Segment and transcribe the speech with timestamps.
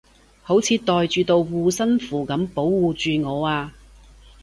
[0.41, 3.71] 好似袋住道護身符噉保護住我啊